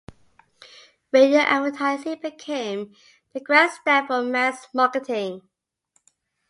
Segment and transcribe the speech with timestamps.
[1.11, 2.95] Radio advertising became
[3.35, 5.43] the grandstand for mass marketing.